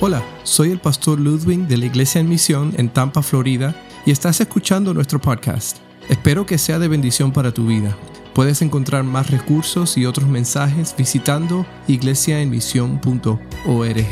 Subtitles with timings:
[0.00, 3.74] Hola, soy el pastor Ludwig de la Iglesia en Misión en Tampa, Florida,
[4.06, 5.78] y estás escuchando nuestro podcast.
[6.08, 7.98] Espero que sea de bendición para tu vida.
[8.32, 14.06] Puedes encontrar más recursos y otros mensajes visitando iglesiaenmisión.org.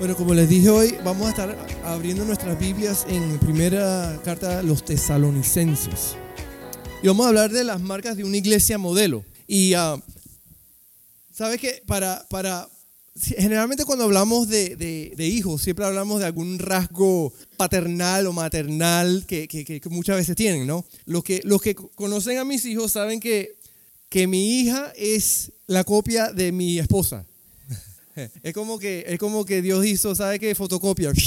[0.00, 4.64] Bueno, como les dije hoy, vamos a estar abriendo nuestras Biblias en primera carta a
[4.64, 6.16] los tesalonicenses.
[7.00, 9.24] Y vamos a hablar de las marcas de una iglesia modelo.
[9.46, 10.02] Y uh,
[11.30, 12.66] sabes que para, para,
[13.16, 19.46] generalmente cuando hablamos de, de, hijos, siempre hablamos de algún rasgo paternal o maternal que,
[19.46, 20.84] que, muchas veces tienen, ¿no?
[21.06, 23.56] Los que, los que conocen a mis hijos saben que,
[24.08, 27.24] que mi hija es la copia de mi esposa.
[28.42, 30.54] es, como que, es como que Dios hizo, ¿sabe qué?
[30.54, 31.12] Fotocopia.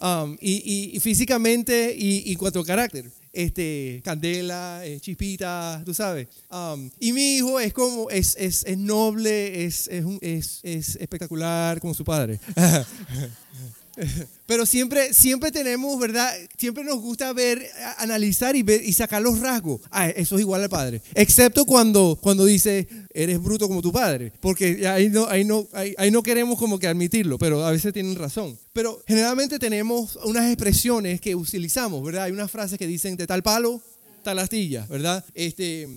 [0.00, 6.26] Um, y, y, físicamente y, y cuanto carácter este, Candela, eh, Chispita, tú sabes.
[6.50, 11.94] Um, y mi hijo es como, es, es, es noble, es, es, es espectacular como
[11.94, 12.40] su padre.
[14.46, 16.32] Pero siempre, siempre tenemos, ¿verdad?
[16.56, 17.66] Siempre nos gusta ver,
[17.98, 19.80] analizar y, ver, y sacar los rasgos.
[19.90, 21.02] Ah, eso es igual al padre.
[21.14, 24.32] Excepto cuando, cuando dice, eres bruto como tu padre.
[24.40, 28.16] Porque ahí no, ahí, no, ahí, no queremos como que admitirlo, pero a veces tienen
[28.16, 28.58] razón.
[28.72, 32.24] Pero generalmente tenemos unas expresiones que utilizamos, ¿verdad?
[32.24, 33.82] Hay unas frases que dicen de tal palo,
[34.22, 35.24] tal astilla, ¿verdad?
[35.34, 35.88] Este,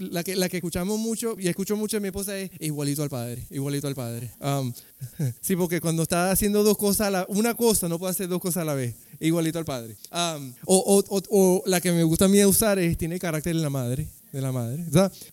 [0.00, 3.10] la que, la que escuchamos mucho y escucho mucho de mi esposa es igualito al
[3.10, 4.30] padre, igualito al padre.
[4.40, 4.72] Um,
[5.40, 8.40] sí, porque cuando está haciendo dos cosas, a la, una cosa no puede hacer dos
[8.40, 9.96] cosas a la vez, igualito al padre.
[10.12, 13.62] Um, o, o, o, la que me gusta a mí usar es tiene carácter de
[13.62, 14.08] la madre.
[14.32, 14.84] De la madre.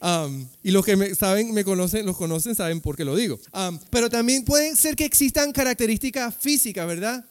[0.02, 3.40] Um, y los que me saben, me conocen, los conocen, saben por qué lo digo.
[3.92, 7.23] pero también pueden ser que existan características físicas, ¿verdad?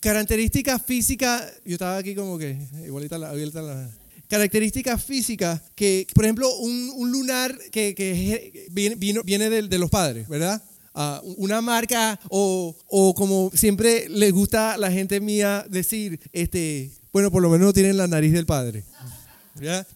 [0.00, 3.90] Características físicas, yo estaba aquí como que igualita la, igualita la
[4.28, 10.62] características físicas que, por ejemplo, un, lunar que, viene, viene de, los padres, ¿verdad?
[10.94, 16.90] Ah, una marca o, o, como siempre les gusta a la gente mía decir, este,
[17.12, 18.84] bueno, por lo menos no tienen la nariz del padre.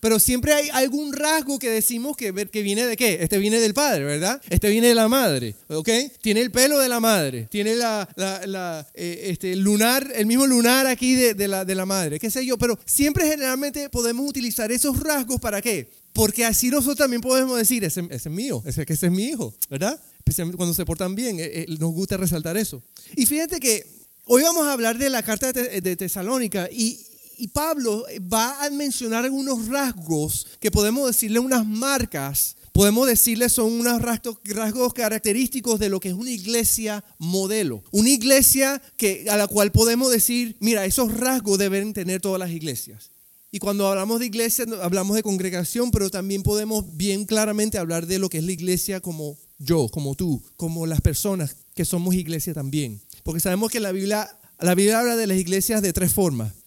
[0.00, 3.18] Pero siempre hay algún rasgo que decimos que, que viene de qué.
[3.20, 4.40] Este viene del padre, ¿verdad?
[4.48, 5.88] Este viene de la madre, ¿ok?
[6.20, 10.86] Tiene el pelo de la madre, tiene la, la, eh, este, lunar, el mismo lunar
[10.86, 12.58] aquí de, la, de la madre, qué sé yo.
[12.58, 15.90] Pero siempre generalmente podemos utilizar esos rasgos para qué.
[16.12, 19.54] Porque así nosotros también podemos decir, ese, ese es mío, ese, ese es mi hijo,
[19.70, 19.98] ¿verdad?
[20.18, 22.82] Especialmente cuando se portan bien, eh, eh, nos gusta resaltar eso.
[23.16, 23.86] Y fíjate que
[24.26, 27.00] hoy vamos a hablar de la carta de, de Tesalónica y,
[27.42, 33.72] y Pablo va a mencionar algunos rasgos que podemos decirle unas marcas, podemos decirle son
[33.72, 37.82] unos rasgos, característicos de lo que es una iglesia modelo.
[37.91, 42.53] Una iglesia que, a la cual podemos decir, mira, esos rasgos deben tener todas las
[42.53, 43.10] iglesias.
[43.50, 48.20] Y cuando hablamos de iglesia, hablamos de congregación, pero también podemos bien claramente hablar de
[48.20, 52.54] lo que es la iglesia como yo, como tú, como las personas que somos iglesia
[52.54, 53.03] también.
[53.24, 54.30] Porque sabemos que la Biblia,
[54.60, 56.61] la Biblia habla de las iglesias de tres formas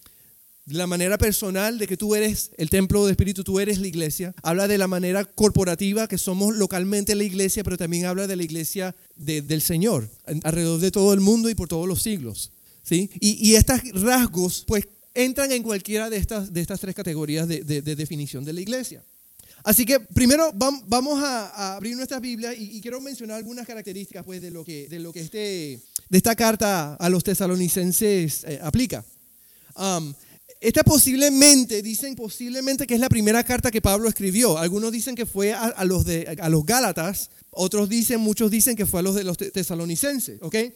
[0.66, 4.34] la manera personal de que tú eres el templo de espíritu, tú eres la iglesia.
[4.42, 8.42] Habla de la manera corporativa que somos localmente la iglesia, pero también habla de la
[8.42, 10.10] iglesia del Señor,
[10.42, 12.50] alrededor de todo el mundo y por todos los siglos.
[12.82, 13.08] ¿sí?
[13.20, 18.44] Y, estos rasgos, pues, entran en cualquiera de estas, de estas tres categorías de, definición
[18.44, 19.04] de la iglesia.
[19.62, 24.50] Así que primero vamos a, abrir nuestra Biblia y, quiero mencionar algunas características pues, de
[24.50, 29.04] lo que, de lo que este, de esta carta a los tesalonicenses eh, aplica.
[29.76, 30.14] Um,
[30.60, 34.58] esta posiblemente, dicen posiblemente que es la primera carta que Pablo escribió.
[34.58, 38.86] Algunos dicen que fue a, los, de, a los Gálatas, otros dicen, muchos dicen que
[38.86, 40.40] fue a los de los tesalonicenses.
[40.42, 40.72] ¿okay?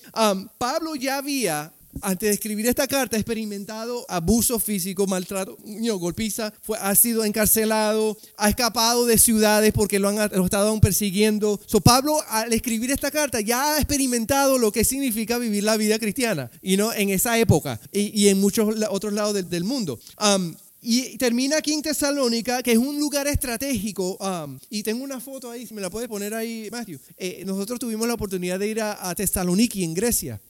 [0.58, 5.58] Pablo ya había antes de escribir esta carta, ha experimentado abuso físico, maltrato,
[5.98, 11.60] golpiza, fue, ha sido encarcelado, ha escapado de ciudades porque lo han lo estado persiguiendo.
[11.66, 15.98] So, Pablo, al escribir esta carta, ya ha experimentado lo que significa vivir la vida
[15.98, 19.98] cristiana y no en esa época y, en muchos otros lados del, mundo.
[20.20, 24.16] Um, y termina aquí en Tesalónica, que es un lugar estratégico.
[24.16, 26.98] Um, y tengo una foto ahí, si me la puedes poner ahí, Matthew.
[27.18, 30.40] Eh, nosotros tuvimos la oportunidad de ir a, a Tesaloniki, en Grecia.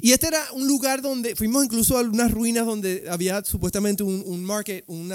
[0.00, 4.44] Y este era un lugar donde fuimos incluso a unas ruinas donde había supuestamente un,
[4.44, 5.12] market, un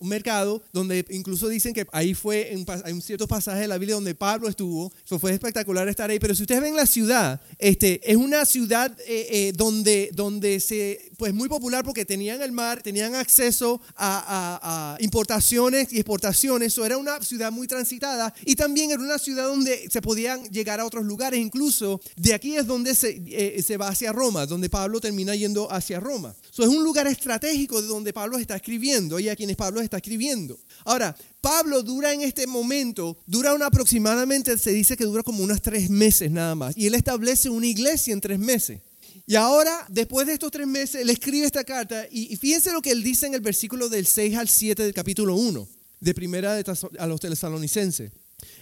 [0.00, 3.94] mercado, donde incluso dicen que ahí fue, en, hay un cierto pasaje de la Biblia
[3.94, 4.92] donde Pablo estuvo.
[5.04, 6.18] Eso fue espectacular estar ahí.
[6.18, 11.10] Pero si ustedes ven la ciudad, este, es una ciudad eh, eh, donde, donde se,
[11.16, 16.72] pues muy popular porque tenían el mar, tenían acceso a, importaciones y exportaciones.
[16.72, 20.80] Eso era una ciudad muy transitada y también era una ciudad donde se podían llegar
[20.80, 21.40] a otros lugares.
[21.40, 25.34] Incluso de aquí es donde se, eh, se va hacia hacia Roma, donde Pablo termina
[25.34, 26.34] yendo hacia Roma.
[26.50, 29.96] Eso es un lugar estratégico de donde Pablo está escribiendo y a quienes Pablo está
[29.96, 30.58] escribiendo.
[30.84, 35.60] Ahora, Pablo dura en este momento, dura una aproximadamente, se dice que dura como unos
[35.60, 36.76] tres meses nada más.
[36.76, 38.80] Y él establece una iglesia en tres meses.
[39.26, 42.92] Y ahora, después de estos tres meses, él escribe esta carta y, fíjense lo que
[42.92, 45.68] él dice en el versículo del 6 al 7 del capítulo 1
[45.98, 46.64] de primera de
[46.98, 48.12] a los tesalonicenses.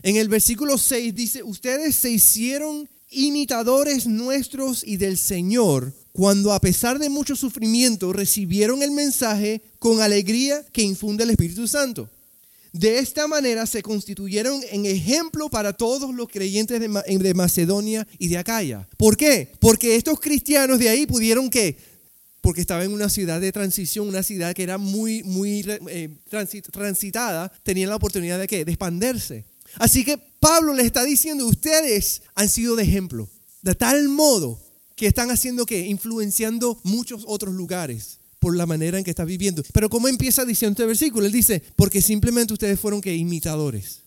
[0.03, 6.61] En el versículo 6 dice, ustedes se hicieron imitadores nuestros y del Señor cuando a
[6.61, 12.09] pesar de mucho sufrimiento recibieron el mensaje con alegría que infunde el Espíritu Santo.
[12.73, 18.39] De esta manera se constituyeron en ejemplo para todos los creyentes de, Macedonia y de
[18.39, 18.89] Acaya.
[18.97, 19.51] ¿Por qué?
[19.61, 21.77] Porque estos cristianos de ahí pudieron que,
[22.41, 26.11] porque estaba en una ciudad de transición, una ciudad que era muy, muy eh,
[26.73, 28.65] transitada, tenían la oportunidad de qué?
[28.65, 29.45] De expandirse.
[29.79, 33.29] Así que Pablo les está diciendo, ustedes han sido de ejemplo,
[33.63, 34.61] de tal modo
[34.97, 39.63] que están haciendo que influenciando muchos otros lugares por la manera en que está viviendo.
[39.73, 41.27] Pero ¿cómo empieza diciendo este versículo?
[41.27, 44.01] Él dice, porque simplemente ustedes fueron que imitadores.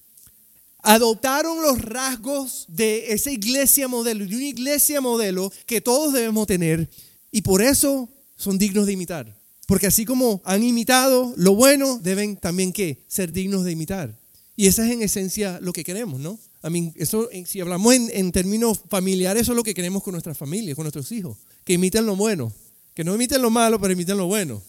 [0.83, 6.87] Adoptaron los rasgos de esa iglesia modelo, de una iglesia modelo que todos debemos tener
[7.31, 9.35] y por eso son dignos de imitar.
[9.65, 13.03] Porque así como han imitado lo bueno, deben también ¿qué?
[13.07, 14.17] ser dignos de imitar.
[14.57, 16.37] Y esa es en esencia lo que queremos, ¿no?
[16.63, 20.13] I mean, eso, si hablamos en, en términos familiares, eso es lo que queremos con
[20.13, 22.51] nuestras familias, con nuestros hijos, que imiten lo bueno.
[22.95, 24.59] Que no imiten lo malo, pero imiten lo bueno.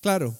[0.00, 0.34] Claro,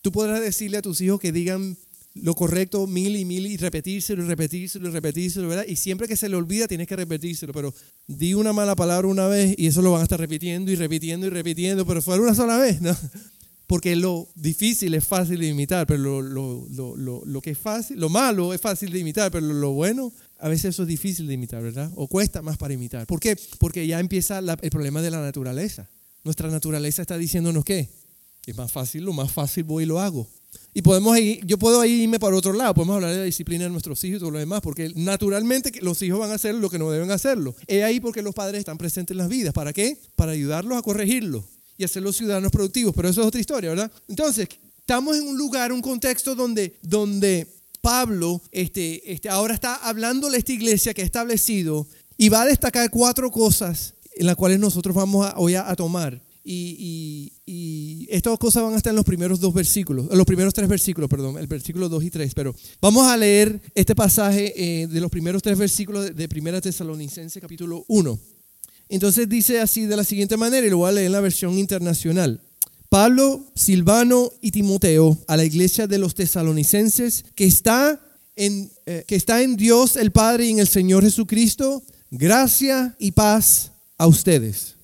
[0.00, 1.76] tú podrás decirle a tus hijos que digan
[2.14, 5.66] lo correcto mil y mil y repetírselo y repetírselo y repetírselo, ¿verdad?
[5.66, 7.74] Y siempre que se le olvida tienes que repetírselo, pero
[8.06, 11.26] di una mala palabra una vez y eso lo van a estar repitiendo y repitiendo
[11.26, 12.96] y repitiendo, pero fue una sola vez, ¿no?
[13.68, 18.62] Porque lo difícil es fácil de imitar, pero lo, que es fácil, lo malo es
[18.62, 21.92] fácil de imitar, pero lo bueno a veces eso es difícil de imitar, ¿verdad?
[21.94, 23.06] O cuesta más para imitar.
[23.06, 23.36] ¿Por qué?
[23.58, 25.86] Porque ya empieza el problema de la naturaleza.
[26.24, 27.90] Nuestra naturaleza está diciéndonos que
[28.46, 30.26] es más fácil, lo más fácil voy y lo hago.
[30.72, 33.70] Y podemos ir, yo puedo irme para otro lado, podemos hablar de la disciplina de
[33.70, 36.78] nuestros hijos y todo lo demás, porque naturalmente los hijos van a hacer lo que
[36.78, 37.54] no deben hacerlo.
[37.66, 39.52] Es ahí porque los padres están presentes en las vidas.
[39.52, 40.00] ¿Para qué?
[40.16, 41.44] Para ayudarlos a corregirlo
[41.78, 42.92] y hacerlos ciudadanos productivos.
[42.94, 43.90] Pero eso es otra historia, ¿verdad?
[44.08, 44.48] Entonces,
[44.80, 47.46] estamos en un lugar, un contexto donde, donde
[47.80, 51.86] Pablo este, este, ahora está hablándole a esta iglesia que ha establecido
[52.18, 56.20] y va a destacar cuatro cosas en las cuales nosotros vamos a, hoy a, tomar.
[56.44, 57.32] Y,
[58.10, 61.38] estas cosas van a estar en los primeros dos versículos, los primeros tres versículos, perdón,
[61.38, 62.34] el versículo 2 y 3.
[62.34, 66.60] Pero vamos a leer este pasaje eh, de los primeros tres versículos de, de Primera
[66.60, 68.18] Tesalonicense, capítulo 1.
[68.88, 71.58] Entonces dice así de la siguiente manera, y lo voy a leer en la versión
[71.58, 72.40] internacional.
[72.88, 78.00] Pablo, Silvano y Timoteo a la iglesia de los tesalonicenses que está
[78.34, 83.12] en, eh, que está en Dios el Padre y en el Señor Jesucristo, gracia y
[83.12, 84.76] paz a ustedes.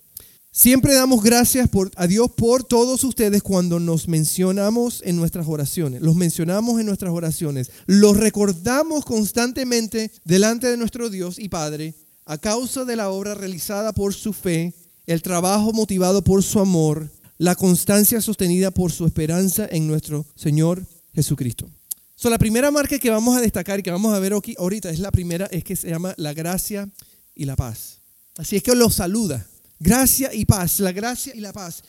[0.57, 6.01] Siempre damos gracias a Dios por todos ustedes cuando nos mencionamos en nuestras oraciones.
[6.01, 7.73] Los mencionamos en nuestras oraciones.
[7.87, 11.95] Los recordamos constantemente delante de nuestro Dios y Padre
[12.27, 14.75] a causa de la obra realizada por su fe,
[15.07, 20.87] el trabajo motivado por su amor, la constancia sostenida por su esperanza en nuestro Señor
[21.15, 21.69] Jesucristo.
[22.17, 24.91] So, la primera marca que vamos a destacar y que vamos a ver aquí ahorita
[24.91, 26.89] es la primera, es que se llama la gracia
[27.35, 28.01] y la paz.
[28.37, 29.47] Así es que los saluda.
[29.79, 31.83] Gracia y paz, la gracia y la paz.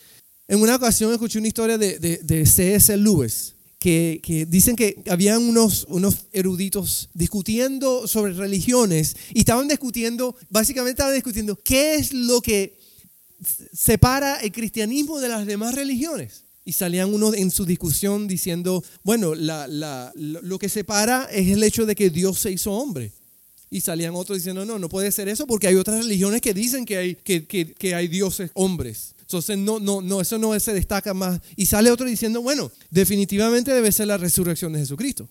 [0.47, 2.95] En una ocasión escuché una historia de, de, C.S.
[2.97, 3.54] Lewis,
[3.85, 11.13] que, dicen que habían unos, unos eruditos discutiendo sobre religiones y estaban discutiendo, básicamente estaban
[11.13, 12.79] discutiendo qué es lo que
[13.73, 16.45] separa el cristianismo de las demás religiones.
[16.67, 21.93] Y salían unos en su discusión diciendo, bueno, lo que separa es el hecho de
[21.93, 23.11] que Dios se hizo hombre.
[23.69, 26.85] Y salían otros diciendo, no, no puede ser eso porque hay otras religiones que dicen
[26.85, 29.14] que hay, que, que, que hay dioses hombres.
[29.25, 31.41] Entonces, no, no, no, eso no se destaca más.
[31.55, 35.27] Y sale otro diciendo, bueno, definitivamente debe ser la resurrección de Jesucristo.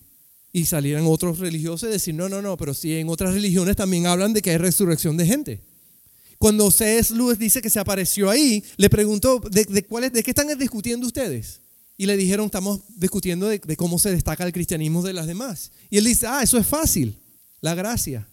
[0.51, 4.05] Y salieran otros religiosos y decir, no, no, no, pero si en otras religiones también
[4.05, 5.61] hablan de que hay resurrección de gente.
[6.37, 7.13] Cuando C.S.
[7.13, 11.07] Lewis dice que se apareció ahí, le preguntó, ¿de, de, cuál ¿de qué están discutiendo
[11.07, 11.61] ustedes?
[11.97, 15.71] Y le dijeron, estamos discutiendo de cómo se destaca el cristianismo de las demás.
[15.89, 17.17] Y él dice, ah, eso es fácil,
[17.61, 18.27] la gracia.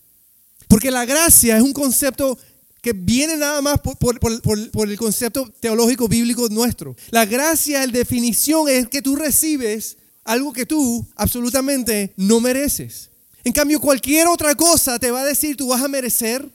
[0.66, 2.36] Porque la gracia es un concepto
[2.82, 6.96] que viene nada más por, el concepto teológico bíblico nuestro.
[7.10, 13.08] La gracia, la definición es que tú recibes algo que tú absolutamente no mereces.
[13.44, 16.48] En cambio, cualquier otra cosa te va a decir, tú vas a merecer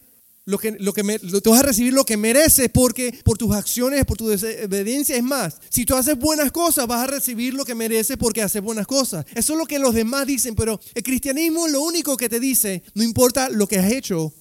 [0.43, 4.17] lo que, lo tú vas a recibir lo que mereces porque por tus acciones, por
[4.17, 5.57] tu obediencia es más.
[5.69, 9.25] Si tú haces buenas cosas, vas a recibir lo que mereces porque haces buenas cosas.
[9.33, 12.83] Eso es lo que los demás dicen, pero el cristianismo lo único que te dice,
[12.95, 14.33] no importa lo que has hecho,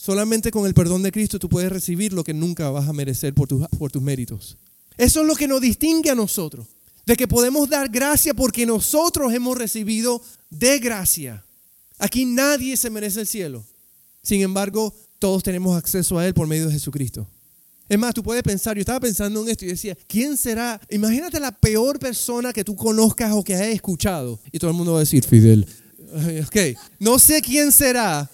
[0.00, 3.34] Solamente con el perdón de Cristo tú puedes recibir lo que nunca vas a merecer
[3.34, 4.56] por, por tus méritos.
[4.96, 6.66] Eso es lo que nos distingue a nosotros,
[7.04, 11.44] de que podemos dar gracia porque nosotros hemos recibido de gracia.
[11.98, 13.62] Aquí nadie se merece el cielo.
[14.22, 17.28] Sin embargo, todos tenemos acceso a Él por medio de Jesucristo.
[17.86, 20.80] Es más, tú puedes pensar, yo estaba pensando en esto y decía, ¿quién será?
[20.88, 24.40] Imagínate la peor persona que tú conozcas o que hayas escuchado.
[24.50, 25.66] Y todo el mundo va a decir, Fidel.
[26.46, 28.30] Ok, no sé quién será.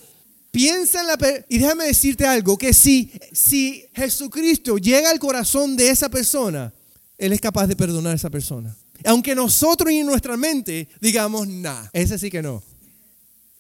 [0.57, 1.19] Piensa en la...
[1.51, 6.73] Y déjame decirte algo, que si, si Jesucristo llega al corazón de esa persona,
[7.19, 8.75] Él es capaz de perdonar a esa persona.
[9.05, 12.63] Aunque nosotros y en nuestra mente digamos, nah, ese sí que no.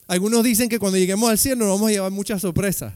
[0.06, 2.94] Algunos dicen que cuando lleguemos al cielo nos vamos a llevar muchas sorpresas,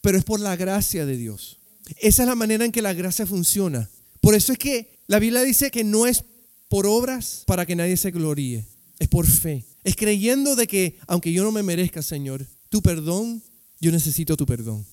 [0.00, 1.58] pero es por la gracia de Dios.
[2.00, 3.90] Esa es la manera en que la gracia funciona.
[4.22, 6.24] Por eso es que la Biblia dice que no es
[6.70, 8.64] por obras para que nadie se gloríe,
[8.98, 9.66] es por fe.
[9.84, 13.42] Es creyendo de que aunque yo no me merezca, Señor, tu perdón,
[13.80, 14.86] yo necesito tu perdón.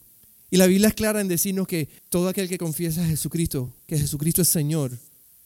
[0.52, 3.98] Y la Biblia es clara en decirnos que todo aquel que confiesa a Jesucristo, que
[3.98, 4.98] Jesucristo es Señor,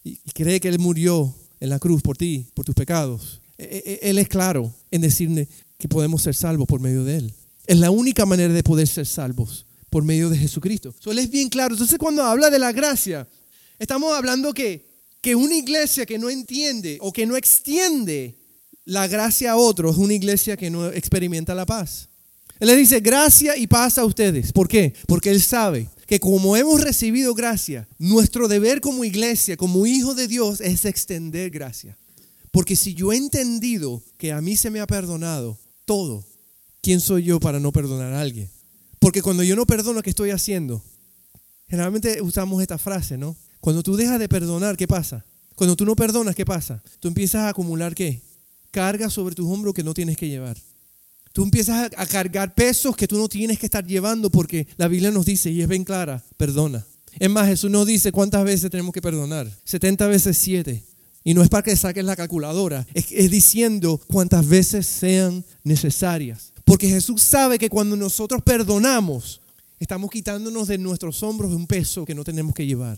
[0.03, 3.93] y cree que Él murió en la cruz por ti, por tus pecados, e, e,
[3.93, 5.47] e, Él es claro en decirle
[5.77, 7.33] que podemos ser salvos por medio de Él.
[7.67, 10.93] Es la única manera de poder ser salvos por medio de Jesucristo.
[10.99, 11.75] Eso es bien claro.
[11.75, 13.27] Entonces cuando habla de la gracia,
[13.77, 14.87] estamos hablando que,
[15.21, 18.35] que una iglesia que no entiende o que no extiende
[18.85, 22.09] la gracia a otros es una iglesia que no experimenta la paz.
[22.61, 24.51] Él le dice gracia y paz a ustedes.
[24.53, 24.93] ¿Por qué?
[25.07, 30.27] Porque Él sabe que como hemos recibido gracia, nuestro deber como iglesia, como hijo de
[30.27, 31.97] Dios, es extender gracia.
[32.51, 36.23] Porque si yo he entendido que a mí se me ha perdonado todo,
[36.83, 38.47] ¿quién soy yo para no perdonar a alguien?
[38.99, 40.83] Porque cuando yo no perdono, ¿qué estoy haciendo?
[41.67, 43.35] Generalmente usamos esta frase, ¿no?
[43.59, 45.25] Cuando tú dejas de perdonar, ¿qué pasa?
[45.55, 46.83] Cuando tú no perdonas, ¿qué pasa?
[46.99, 48.21] Tú empiezas a acumular qué?
[48.69, 50.57] Carga sobre tus hombros que no tienes que llevar.
[51.33, 55.11] Tú empiezas a cargar pesos que tú no tienes que estar llevando porque la Biblia
[55.11, 56.85] nos dice, y es bien clara, perdona.
[57.19, 59.49] Es más, Jesús nos dice cuántas veces tenemos que perdonar.
[59.63, 60.83] 70 veces 7.
[61.23, 66.51] Y no es para que saques la calculadora, es, es diciendo cuántas veces sean necesarias.
[66.65, 69.41] Porque Jesús sabe que cuando nosotros perdonamos,
[69.79, 72.97] estamos quitándonos de nuestros hombros un peso que no tenemos que llevar.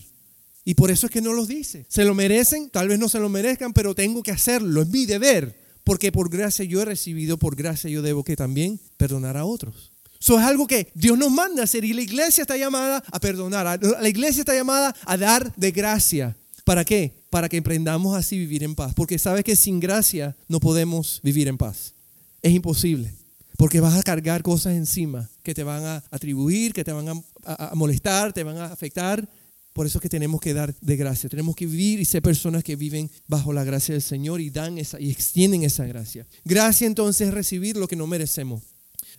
[0.66, 1.86] Y por eso es que no los dice.
[1.90, 5.06] Se lo merecen, tal vez no se lo merezcan, pero tengo que hacerlo, es mi
[5.06, 5.63] deber.
[5.84, 9.92] Porque por gracia yo he recibido, por gracia yo debo que también perdonar a otros.
[10.20, 13.20] Eso es algo que Dios nos manda a hacer y la iglesia está llamada a
[13.20, 13.78] perdonar.
[13.82, 16.38] La iglesia está llamada a dar de gracia.
[16.64, 17.12] ¿Para qué?
[17.30, 18.94] Para que emprendamos así vivir en paz.
[18.94, 21.94] Porque sabes que sin gracia no podemos vivir en paz.
[22.42, 23.14] Es imposible.
[23.58, 27.10] Porque vas a cargar cosas encima que te van a atribuir, que te van
[27.46, 29.28] a, molestar, te van a afectar.
[29.74, 31.30] Por eso es que tenemos que dar de gracia.
[31.30, 34.78] Tenemos que vivir y ser personas que viven bajo la gracia del Señor y dan
[34.78, 36.28] esa y extienden esa gracia.
[36.46, 38.73] Gracia entonces es recibir lo que no merecemos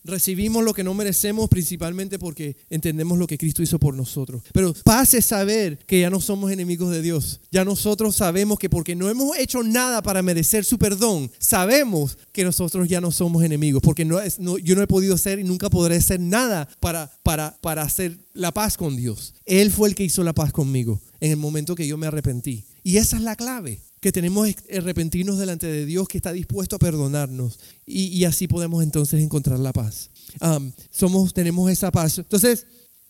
[0.05, 4.43] recibimos lo que no merecemos principalmente porque entendemos lo que Cristo hizo por nosotros.
[4.53, 7.41] Pero pase saber que ya no somos enemigos de Dios.
[7.51, 12.45] Ya nosotros sabemos que porque no hemos hecho nada para merecer su perdón, sabemos que
[12.45, 13.83] nosotros ya no somos enemigos.
[13.83, 18.77] Porque yo no he podido ser y nunca podré hacer nada para hacer la paz
[18.77, 19.35] con Dios.
[19.47, 22.65] Él fue el que hizo la paz conmigo en el momento que yo me arrepentí.
[22.83, 26.79] Y esa es la clave que tenemos arrepentirnos delante de Dios que está dispuesto a
[26.79, 30.11] perdonarnos y, así podemos entonces encontrar la paz.
[30.91, 32.19] somos, tenemos esa paz.
[32.19, 32.67] Entonces,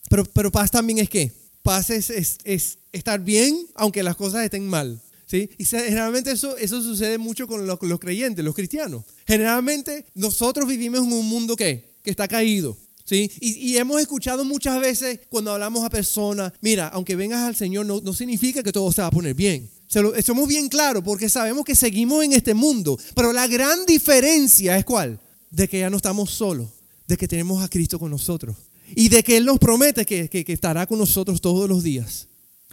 [0.09, 1.33] pero, pero paz también es que
[1.63, 2.09] paz es,
[2.45, 5.01] es, estar bien aunque las cosas estén mal.
[5.25, 5.49] ¿sí?
[5.57, 9.03] Y generalmente eso, eso sucede mucho con los, los creyentes, los cristianos.
[9.27, 12.77] Generalmente nosotros vivimos en un mundo que, que está caído.
[13.03, 13.29] ¿Sí?
[13.41, 17.85] Y, y, hemos escuchado muchas veces cuando hablamos a personas, mira, aunque vengas al Señor
[17.85, 19.69] no, no significa que todo se va a poner bien.
[19.87, 22.97] Somos bien claros porque sabemos que seguimos en este mundo.
[23.15, 25.19] Pero la gran diferencia es cuál?
[25.51, 26.69] De que ya no estamos solos,
[27.07, 28.55] de que tenemos a Cristo con nosotros.
[28.95, 32.27] Y de que Él nos promete que, que, estará con nosotros todos los días.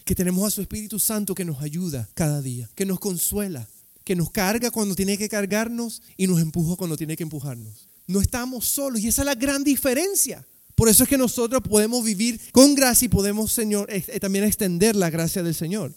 [0.04, 3.68] Que tenemos a su Espíritu Santo que nos ayuda cada día, que nos consuela,
[4.04, 7.88] que nos carga cuando tiene que cargarnos y nos empuja cuando tiene que empujarnos.
[8.06, 10.44] No estamos solos y esa es la gran diferencia.
[10.74, 13.88] Por eso es que nosotros podemos vivir con gracia y podemos, Señor,
[14.20, 15.94] también extender la gracia del Señor.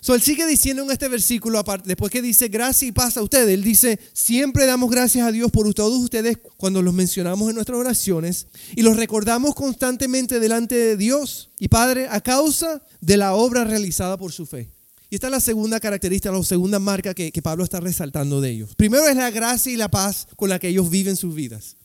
[0.00, 3.54] So, él sigue diciendo en este versículo, después que dice gracia y paz a ustedes,
[3.54, 7.78] él dice, siempre damos gracias a Dios por todos ustedes cuando los mencionamos en nuestras
[7.78, 13.64] oraciones y los recordamos constantemente delante de Dios y Padre a causa de la obra
[13.64, 14.70] realizada por su fe.
[15.08, 18.50] Y esta es la segunda característica, la segunda marca que, que Pablo está resaltando de
[18.50, 18.74] ellos.
[18.76, 21.76] Primero es la gracia y la paz con la que ellos viven sus vidas.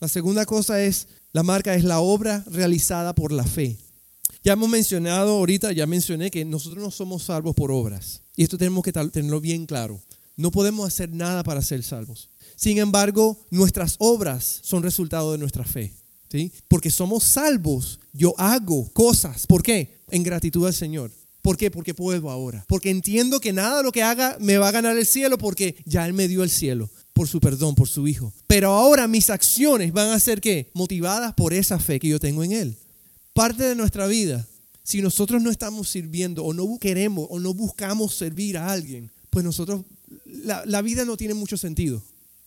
[0.00, 3.78] La segunda cosa es, la marca es la obra realizada por la fe.
[4.44, 8.20] Ya hemos mencionado ahorita, ya mencioné que nosotros no somos salvos por obras.
[8.36, 10.02] Y esto tenemos que tenerlo bien claro.
[10.36, 12.28] No podemos hacer nada para ser salvos.
[12.54, 15.94] Sin embargo, nuestras obras son resultado de nuestra fe.
[16.30, 16.52] ¿sí?
[16.68, 18.00] Porque somos salvos.
[18.12, 19.46] Yo hago cosas.
[19.46, 20.02] ¿Por qué?
[20.10, 21.10] En gratitud al Señor.
[21.40, 21.70] ¿Por qué?
[21.70, 22.66] Porque puedo ahora.
[22.68, 26.04] Porque entiendo que nada lo que haga me va a ganar el cielo porque ya
[26.06, 28.34] Él me dio el cielo por su perdón, por su Hijo.
[28.46, 30.70] Pero ahora mis acciones van a ser qué?
[30.74, 32.78] Motivadas por esa fe que yo tengo en Él.
[33.34, 34.46] Parte de nuestra vida,
[34.82, 39.44] si nosotros no estamos sirviendo o no queremos o no buscamos servir a alguien, pues
[39.44, 39.82] nosotros,
[40.24, 42.02] la, vida no tiene mucho sentido.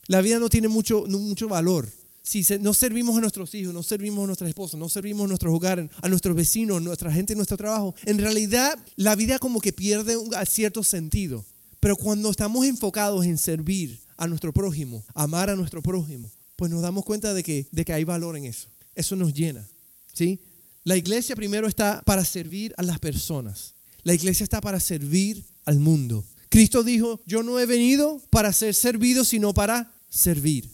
[0.07, 1.87] La vida no tiene mucho, mucho valor
[2.27, 5.53] si no servimos a nuestros hijos, no servimos a nuestra esposa, no servimos a nuestros
[5.53, 9.61] hogares, a nuestros vecinos, a nuestra gente en nuestro trabajo, en realidad la vida como
[9.61, 11.45] que pierde un cierto sentido.
[11.79, 16.81] Pero cuando estamos enfocados en servir a nuestro prójimo, amar a nuestro prójimo, pues nos
[16.81, 18.67] damos cuenta de que, de que hay valor en eso.
[18.93, 19.65] Eso nos llena.
[20.11, 20.39] ¿sí?
[20.87, 23.75] La iglesia primero está para servir a las personas.
[24.03, 26.23] La iglesia está para servir al mundo.
[26.47, 30.69] Cristo dijo, yo no he venido para ser servido, sino para servir.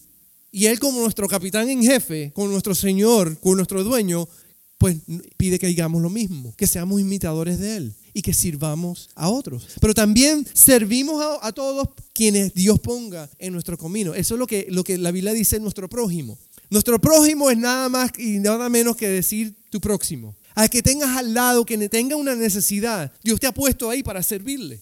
[0.52, 4.30] Y Él como nuestro capitán en jefe, con nuestro Señor, con nuestro dueño,
[4.78, 4.98] pues
[5.36, 9.66] pide que digamos lo mismo, que seamos imitadores de Él y que sirvamos a otros.
[9.82, 14.14] Pero también servimos a, todos quienes Dios ponga en nuestro camino.
[14.14, 16.38] Eso es lo que, lo que la Biblia dice nuestro prójimo.
[16.74, 20.36] Nuestro prójimo es nada más y nada menos que decir tu próximo.
[20.56, 24.24] Al que tengas al lado, que tenga una necesidad, Dios te ha puesto ahí para
[24.24, 24.82] servirle.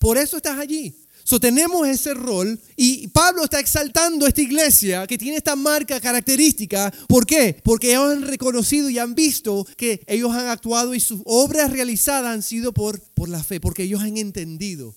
[0.00, 0.92] Por eso estás allí.
[1.22, 6.00] So, tenemos ese rol y Pablo está exaltando a esta iglesia que tiene esta marca
[6.00, 6.92] característica.
[7.06, 7.60] ¿Por qué?
[7.62, 12.34] Porque ellos han reconocido y han visto que ellos han actuado y sus obras realizadas
[12.34, 14.96] han sido por, por la fe, porque ellos han entendido.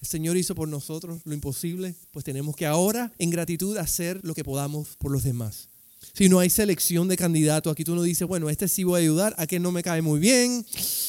[0.00, 4.34] El Señor hizo por nosotros lo imposible, pues tenemos que ahora en gratitud hacer lo
[4.34, 5.68] que podamos por los demás.
[6.14, 9.02] Si no hay selección de candidatos, aquí tú no dices, bueno, este sí voy a
[9.02, 10.64] ayudar, a que no me cae muy bien,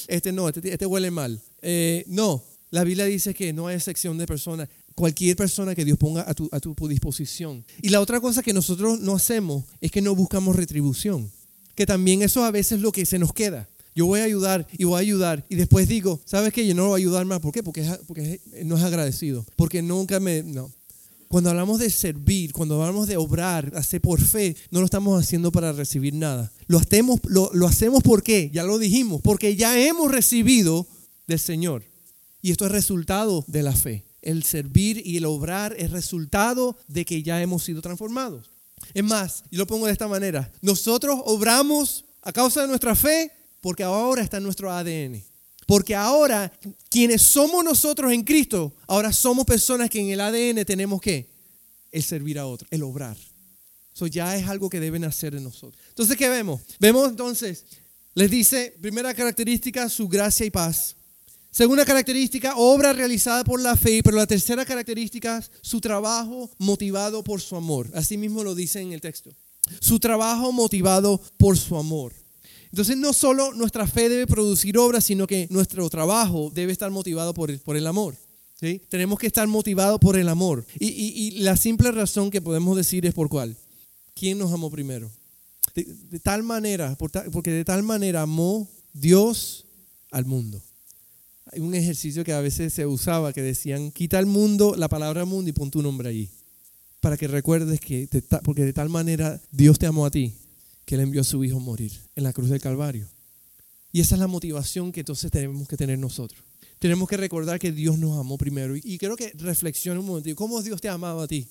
[0.07, 1.39] este no, este, este huele mal.
[1.61, 4.67] Eh, no, la Biblia dice que no hay excepción de personas.
[4.95, 7.63] Cualquier persona que Dios ponga a tu, a tu disposición.
[7.81, 11.31] Y la otra cosa que nosotros no hacemos es que no buscamos retribución.
[11.75, 13.69] Que también eso a veces es lo que se nos queda.
[13.95, 15.45] Yo voy a ayudar y voy a ayudar.
[15.49, 16.65] Y después digo, ¿sabes qué?
[16.65, 17.39] Yo no voy a ayudar más.
[17.39, 17.63] ¿Por qué?
[17.63, 19.45] Porque, porque no es agradecido.
[19.55, 20.43] Porque nunca me...
[20.43, 20.71] No.
[21.27, 25.51] Cuando hablamos de servir, cuando hablamos de obrar, hacer por fe, no lo estamos haciendo
[25.51, 26.51] para recibir nada.
[26.65, 28.49] Lo hacemos, lo, lo hacemos ¿por qué?
[28.51, 29.21] Ya lo dijimos.
[29.21, 30.87] Porque ya hemos recibido
[31.27, 31.83] del Señor.
[32.41, 34.05] Y esto es resultado de la fe.
[34.21, 38.49] El servir y el obrar es resultado de que ya hemos sido transformados.
[38.93, 40.51] Es más, yo lo pongo de esta manera.
[40.61, 45.23] Nosotros obramos a causa de nuestra fe porque ahora está en nuestro ADN.
[45.65, 46.51] Porque ahora,
[46.89, 51.29] quienes somos nosotros en Cristo, ahora somos personas que en el ADN tenemos que
[51.91, 53.15] el servir a otros, el obrar.
[53.93, 55.79] Eso ya es algo que deben hacer de nosotros.
[55.89, 56.61] Entonces, ¿qué vemos?
[56.79, 57.65] Vemos entonces,
[58.15, 60.95] les dice, primera característica, su gracia y paz.
[61.51, 67.41] Segunda característica, obra realizada por la fe, pero la tercera característica, su trabajo motivado por
[67.41, 67.89] su amor.
[67.93, 69.31] Así mismo lo dice en el texto.
[69.81, 72.13] Su trabajo motivado por su amor.
[72.71, 77.33] Entonces no solo nuestra fe debe producir obras, sino que nuestro trabajo debe estar motivado
[77.33, 78.15] por el, amor.
[78.89, 80.65] Tenemos que estar motivados por el amor.
[80.79, 83.57] Y, la simple razón que podemos decir es por cuál.
[84.13, 85.09] ¿Quién nos amó primero?
[85.73, 89.65] De, tal manera, porque de tal manera amó Dios
[90.11, 90.61] al mundo.
[91.51, 95.25] Hay un ejercicio que a veces se usaba que decían, quita el mundo, la palabra
[95.25, 96.29] mundo y pon tu nombre allí.
[96.99, 98.07] Para que recuerdes que,
[98.43, 100.33] porque de tal manera Dios te amó a ti,
[100.89, 103.07] que Él envió a su Hijo a morir en la cruz del Calvario.
[103.91, 106.41] Y esa es la motivación que entonces tenemos que tener nosotros.
[106.79, 108.75] Tenemos que recordar que Dios nos amó primero.
[108.75, 111.47] Y, creo que reflexione un momento, ¿cómo Dios te ha amado a ti?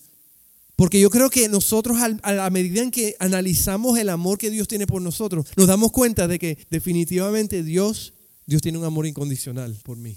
[0.75, 4.67] Porque yo creo que nosotros, a la medida en que analizamos el amor que Dios
[4.67, 9.77] tiene por nosotros, nos damos cuenta de que definitivamente Dios Dios tiene un amor incondicional
[9.85, 10.17] por mí.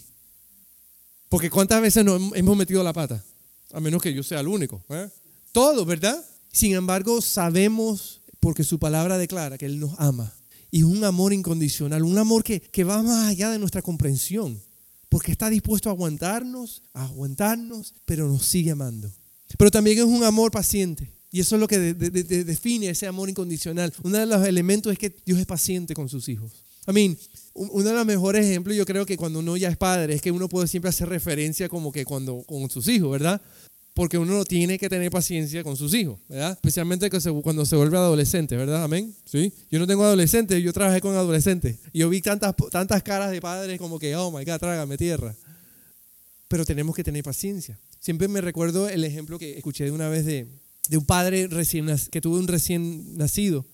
[1.30, 3.24] Porque cuántas veces nos hemos metido la pata,
[3.72, 4.84] a menos que yo sea el único.
[4.90, 5.10] ¿eh?
[5.52, 6.26] Todo, ¿verdad?
[6.52, 10.34] Sin embargo, sabemos, porque su palabra declara que Él nos ama.
[10.70, 14.62] Y es un amor incondicional, un amor que, que va más allá de nuestra comprensión.
[15.08, 19.12] Porque está dispuesto a aguantarnos, a aguantarnos, pero nos sigue amando.
[19.58, 21.14] Pero también es un amor paciente.
[21.32, 23.94] Y eso es lo que define ese amor incondicional.
[24.04, 26.52] Uno de los elementos es que Dios es paciente con sus hijos.
[26.88, 27.18] I mean,
[27.54, 30.32] uno de los mejores ejemplos yo creo que cuando uno ya es padre es que
[30.32, 33.42] uno puede siempre hacer referencia como que cuando con sus hijos, ¿verdad?
[33.94, 36.52] Porque uno no tiene que tener paciencia con sus hijos, ¿verdad?
[36.52, 37.10] Especialmente
[37.44, 38.84] cuando se vuelve adolescente, ¿verdad?
[38.84, 39.14] Amén.
[39.26, 39.52] ¿Sí?
[39.70, 41.78] Yo no tengo adolescentes, yo trabajé con adolescentes.
[41.92, 45.36] Y yo vi tantas, tantas caras de padres como que, oh my God, trágame tierra.
[46.48, 47.78] Pero tenemos que tener paciencia.
[48.00, 50.48] Siempre me recuerdo el ejemplo que escuché de una vez de,
[50.90, 53.66] de un padre recién, que tuvo un recién nacido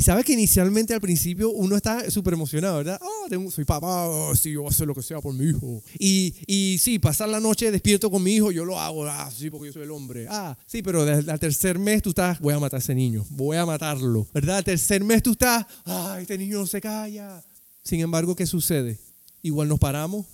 [0.00, 2.98] Y sabes que inicialmente al principio uno está súper emocionado, ¿verdad?
[3.02, 5.82] Oh, soy papá, oh, sí, yo hacer lo que sea por mi hijo.
[5.98, 9.50] Y, y sí, pasar la noche despierto con mi hijo, yo lo hago, ah, sí,
[9.50, 10.26] porque yo soy el hombre.
[10.30, 13.58] Ah, sí, pero al tercer mes tú estás, voy a matar a ese niño, voy
[13.58, 14.56] a matarlo, ¿verdad?
[14.56, 17.44] Al tercer mes tú estás, ay, este niño no se calla.
[17.84, 18.98] Sin embargo, ¿qué sucede?
[19.42, 20.24] Igual nos paramos,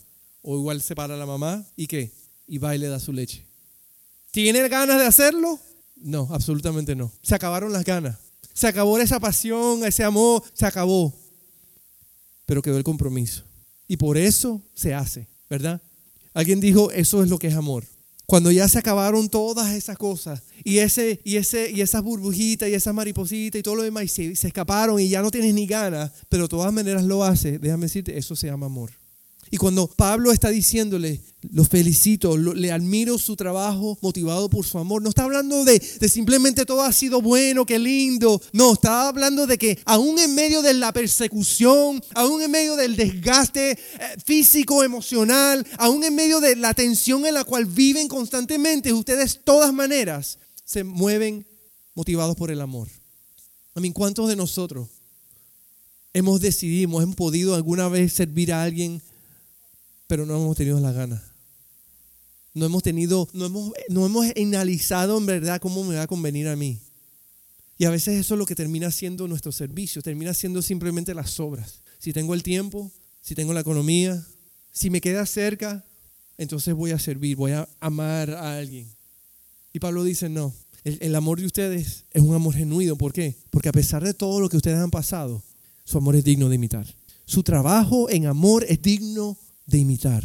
[0.42, 2.12] o igual se para la mamá, ¿y qué?
[2.46, 3.44] Y va y le da su leche.
[4.30, 5.58] ¿Tiene ganas de hacerlo?
[5.96, 7.10] No, absolutamente no.
[7.20, 8.25] Se acabaron las ganas.
[8.56, 11.12] Se acabó esa pasión, ese amor, se acabó.
[12.46, 13.44] Pero quedó el compromiso.
[13.86, 15.82] Y por eso se hace, ¿verdad?
[16.32, 17.84] Alguien dijo, eso es lo que es amor.
[18.24, 22.74] Cuando ya se acabaron todas esas cosas y ese y ese y esas burbujitas y
[22.74, 26.10] esas maripositas y todo lo demás y se, escaparon y ya no tienes ni ganas,
[26.28, 28.90] pero de todas maneras lo hace, déjame decirte, eso se llama amor.
[29.50, 31.20] Y cuando Pablo está diciéndole,
[31.52, 36.08] lo felicito, le admiro su trabajo motivado por su amor, no está hablando de, de,
[36.08, 38.40] simplemente todo ha sido bueno, qué lindo.
[38.52, 42.96] No, está hablando de que aún en medio de la persecución, aún en medio del
[42.96, 43.78] desgaste eh,
[44.24, 49.40] físico, emocional, aún en medio de la tensión en la cual viven constantemente, ustedes de
[49.40, 51.46] todas maneras se mueven
[51.94, 52.88] motivados por el amor.
[53.74, 54.88] A mí, ¿cuántos de nosotros
[56.12, 59.02] hemos decidido, hemos podido alguna vez servir a alguien?
[60.06, 61.22] Pero no hemos tenido la gana.
[62.54, 66.48] No hemos tenido, no hemos, no hemos analizado en verdad cómo me va a convenir
[66.48, 66.80] a mí.
[67.78, 71.38] Y a veces eso es lo que termina siendo nuestro servicio, termina siendo simplemente las
[71.38, 71.82] obras.
[71.98, 72.90] Si tengo el tiempo,
[73.20, 74.26] si tengo la economía,
[74.72, 75.84] si me queda cerca,
[76.38, 78.88] entonces voy a servir, voy a amar a alguien.
[79.74, 82.96] Y Pablo dice, no, el, el amor de ustedes es un amor genuino.
[82.96, 83.36] ¿Por qué?
[83.50, 85.42] Porque a pesar de todo lo que ustedes han pasado,
[85.84, 86.86] su amor es digno de imitar.
[87.26, 89.36] Su trabajo en amor es digno
[89.66, 90.24] de imitar.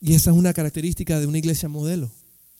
[0.00, 2.10] Y esa es una característica de una iglesia modelo,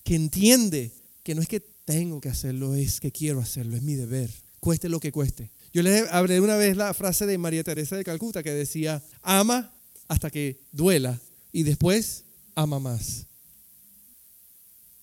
[0.04, 3.94] que entiende que no es que tengo que hacerlo, es que quiero hacerlo, es mi
[3.94, 5.50] deber, cueste lo que cueste.
[5.72, 9.72] Yo les hablé una vez la frase de María Teresa de Calcuta que decía, ama
[10.08, 11.20] hasta que duela
[11.52, 13.26] y después ama más.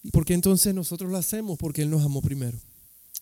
[0.03, 1.57] ¿Y por qué entonces nosotros lo hacemos?
[1.57, 2.59] Porque Él nos amó primero.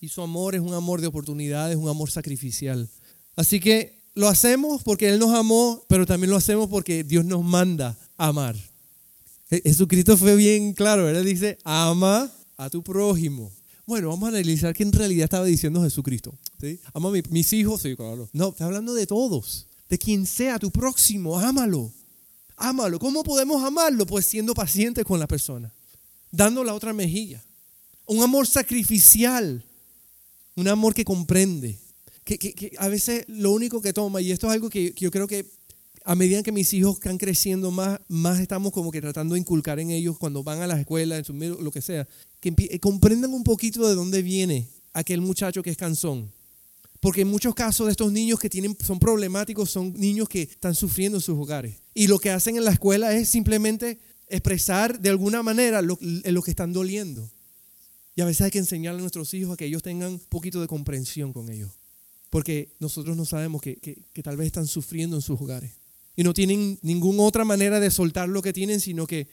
[0.02, 2.90] Y su amor es un amor de oportunidades, un amor sacrificial.
[3.38, 7.44] Así que lo hacemos porque Él nos amó, pero también lo hacemos porque Dios nos
[7.44, 8.56] manda amar.
[9.50, 13.52] Jesucristo fue bien claro, Él dice, ama a tu prójimo.
[13.86, 16.34] Bueno, vamos a analizar qué en realidad estaba diciendo Jesucristo.
[16.60, 16.80] ¿sí?
[16.94, 18.30] Ama a mis hijos, sí, claro.
[18.32, 21.92] No, está hablando de todos, de quien sea tu próximo, ámalo.
[22.56, 22.98] Ámalo.
[23.00, 24.06] ¿Cómo podemos amarlo?
[24.06, 25.74] Pues siendo pacientes con la persona,
[26.32, 27.44] dando la otra mejilla.
[28.06, 29.64] Un amor sacrificial,
[30.56, 31.78] un amor que comprende,
[32.24, 35.46] que, a veces lo único que toma, y esto es algo que, yo creo que
[36.06, 39.80] a medida que mis hijos están creciendo más, más estamos como que tratando de inculcar
[39.80, 42.08] en ellos cuando van a las escuelas, en su lo que sea,
[42.40, 46.32] que eh, comprendan un poquito de dónde viene aquel muchacho que es cansón.
[47.00, 50.74] Porque en muchos casos de estos niños que tienen, son problemáticos son niños que están
[50.74, 51.76] sufriendo en sus hogares.
[51.94, 56.42] Y lo que hacen en la escuela es simplemente expresar de alguna manera lo, lo
[56.42, 57.30] que están doliendo.
[58.16, 60.62] Y a veces hay que enseñarle a nuestros hijos a que ellos tengan un poquito
[60.62, 61.72] de comprensión con ellos
[62.34, 63.78] porque nosotros no sabemos que,
[64.24, 65.72] tal vez están sufriendo en sus hogares.
[66.16, 69.28] Y no tienen ninguna otra manera de soltar lo que tienen, sino que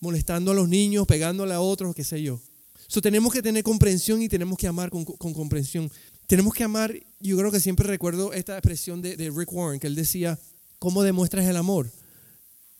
[0.00, 2.40] molestando a los niños, pegándole a otros, qué sé yo.
[2.88, 5.88] So, tenemos que tener comprensión y tenemos que amar con, comprensión.
[6.26, 9.86] Tenemos que amar, yo creo que siempre recuerdo esta expresión de, de Rick Warren, que
[9.86, 10.36] él decía,
[10.80, 11.88] ¿cómo demuestras el amor?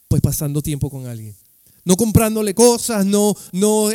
[0.08, 1.36] Pues pasando tiempo con alguien.
[1.84, 3.88] No comprándole cosas, no, no,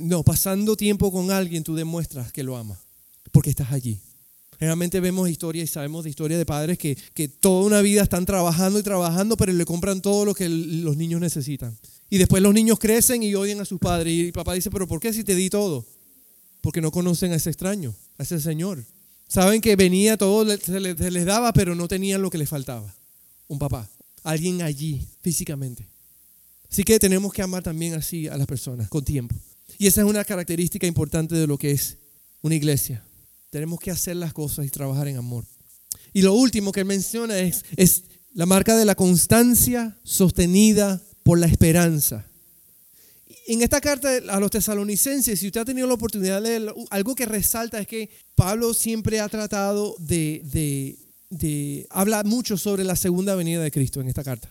[0.00, 2.80] no, pasando tiempo con alguien tú demuestras que lo amas,
[3.30, 4.00] porque estás allí.
[4.62, 8.24] Generalmente vemos historias y sabemos de historias de padres que, que toda una vida están
[8.24, 11.76] trabajando y trabajando, pero le compran todo lo que los niños necesitan.
[12.08, 14.14] Y después los niños crecen y odian a sus padres.
[14.14, 15.84] Y papá dice, pero ¿por qué si te di todo?
[16.60, 18.84] Porque no conocen a ese extraño, a ese señor.
[19.26, 22.48] Saben que venía todo, se les, se les daba, pero no tenían lo que les
[22.48, 22.94] faltaba.
[23.48, 23.90] Un papá,
[24.22, 25.88] alguien allí, físicamente.
[26.70, 29.34] Así que tenemos que amar también así a las personas, con tiempo.
[29.76, 31.98] Y esa es una característica importante de lo que es
[32.42, 33.02] una iglesia.
[33.52, 35.44] Tenemos que hacer las cosas y trabajar en amor.
[36.14, 41.38] Y lo último que él menciona es, es la marca de la constancia sostenida por
[41.38, 42.24] la esperanza.
[43.46, 47.14] En esta carta a los tesalonicenses, si usted ha tenido la oportunidad de leer, algo
[47.14, 50.96] que resalta es que Pablo siempre ha tratado de, de,
[51.28, 54.50] de hablar mucho sobre la segunda venida de Cristo en esta carta.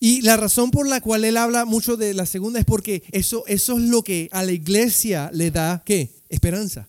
[0.00, 3.44] Y la razón por la cual él habla mucho de la segunda es porque eso,
[3.46, 6.10] eso es lo que a la iglesia le da, ¿qué?
[6.28, 6.88] Esperanza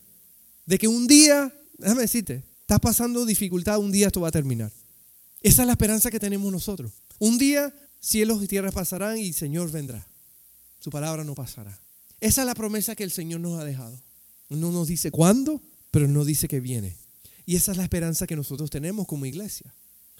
[0.70, 4.70] de que un día, déjame decirte, estás pasando dificultad, un día esto va a terminar.
[5.42, 6.92] Esa es la esperanza que tenemos nosotros.
[7.18, 10.06] Un día cielos y tierras pasarán y el Señor vendrá.
[10.78, 11.76] Su palabra no pasará.
[12.20, 14.00] Esa es la promesa que el Señor nos ha dejado.
[14.48, 16.96] No nos dice cuándo, pero no dice que viene.
[17.46, 19.74] Y esa es la esperanza que nosotros tenemos como iglesia.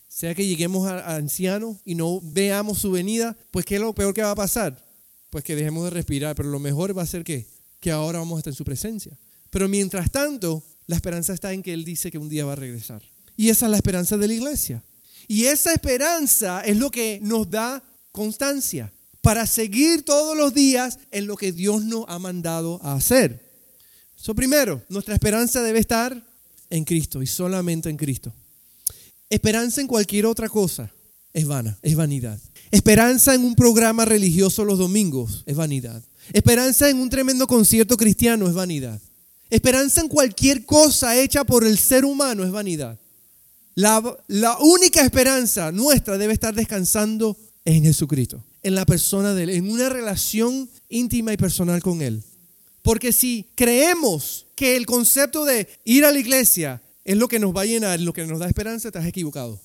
[0.09, 4.15] Sea que lleguemos a, ancianos y no veamos su venida, pues ¿qué es lo peor
[4.15, 4.85] que va a pasar?
[5.31, 7.47] Pues que dejemos de respirar, pero lo mejor va a ser que,
[7.79, 9.17] que ahora vamos a estar en su presencia.
[9.51, 12.57] Pero mientras tanto, la esperanza está en que Él dice que un día va a
[12.57, 13.03] regresar.
[13.37, 14.83] Y esa es la esperanza de la iglesia.
[15.29, 17.83] Y esa esperanza es lo que nos da
[18.13, 23.51] constancia para seguir todos los días en lo que Dios nos ha mandado a hacer.
[24.19, 26.27] Eso primero, nuestra esperanza debe estar
[26.69, 28.33] en Cristo y solamente en Cristo.
[29.29, 30.93] Esperanza en cualquier otra cosa
[31.33, 32.39] es vana, es vanidad.
[32.71, 36.03] Esperanza en un programa religioso los domingos es vanidad.
[36.33, 39.01] Esperanza en un tremendo concierto cristiano es vanidad.
[39.51, 42.99] Esperanza en cualquier cosa hecha por el ser humano es vanidad.
[43.75, 49.71] La, única esperanza nuestra debe estar descansando en Jesucristo en la persona de Él, en
[49.71, 52.23] una relación íntima y personal con Él.
[52.83, 57.57] Porque si creemos que el concepto de ir a la iglesia es lo que nos
[57.57, 59.61] va a llenar, lo que nos da esperanza, estás equivocado.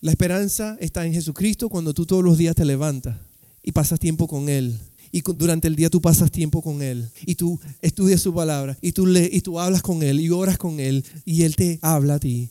[0.00, 3.16] La esperanza está en Jesucristo cuando tú todos los días te levantas
[3.62, 4.78] y pasas tiempo con Él.
[5.14, 7.08] Y durante el día tú pasas tiempo con Él.
[7.24, 8.76] Y tú estudias su palabra.
[8.80, 10.18] Y tú, lees, y tú hablas con Él.
[10.18, 11.04] Y oras con Él.
[11.24, 12.50] Y Él te habla a ti.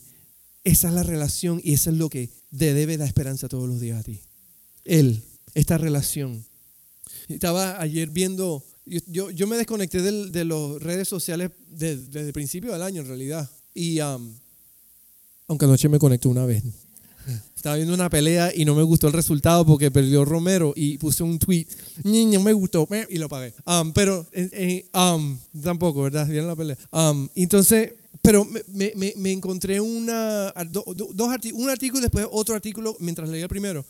[0.64, 3.80] Esa es la relación y eso es lo que te debe dar esperanza todos los
[3.80, 4.18] días a ti.
[4.86, 5.22] Él,
[5.52, 6.42] esta relación.
[7.28, 12.80] Estaba ayer viendo, yo, yo me desconecté de las redes sociales desde, el principio del
[12.80, 13.50] año en realidad.
[13.74, 16.64] Y aunque anoche me conecté una vez.
[17.56, 21.22] Estaba viendo una pelea y no me gustó el resultado porque perdió Romero y puse
[21.22, 21.66] un tweet,
[22.04, 23.54] no me gustó y lo pagué.
[23.66, 26.26] Um, pero eh, eh, um, tampoco, ¿verdad?
[26.26, 26.76] Vieron la pelea.
[27.34, 30.84] entonces, pero me, me, me encontré una, dos
[31.54, 33.84] un artículo y después otro artículo mientras leía el primero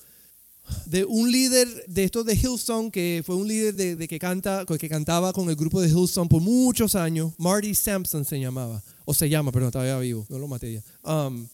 [0.86, 4.88] de un líder de estos de Hillsong, que fue un líder de, que, canta, que
[4.88, 7.32] cantaba con el grupo de Hillsong por muchos años.
[7.38, 10.82] Marty Sampson se llamaba, o se llama, perdón, todavía vivo, no lo maté ya.
[11.02, 11.46] Um,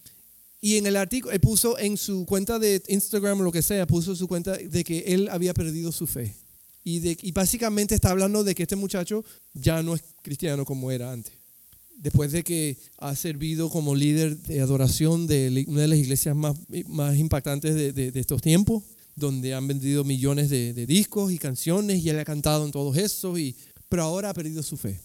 [0.61, 3.87] y en el artículo, él puso en su cuenta de Instagram o lo que sea,
[3.87, 6.35] puso su cuenta de que él había perdido su fe.
[6.83, 10.91] Y, de, y básicamente está hablando de que este muchacho ya no es cristiano como
[10.91, 11.35] era antes.
[11.97, 16.57] Después de que ha servido como líder de adoración de una de las iglesias más,
[16.87, 18.83] más impactantes de, de estos tiempos
[19.21, 23.39] donde han vendido millones de, discos y canciones y él ha cantado en todos esos,
[23.39, 23.55] y,
[23.89, 24.99] pero ahora ha perdido su fe.